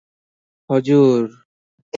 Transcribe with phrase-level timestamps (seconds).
[0.73, 1.29] ହଜୁର!